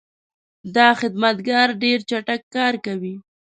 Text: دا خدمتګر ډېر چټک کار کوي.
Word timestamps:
دا 0.75 0.87
خدمتګر 0.99 1.67
ډېر 1.83 1.99
چټک 2.09 2.41
کار 2.55 2.73
کوي. 2.85 3.15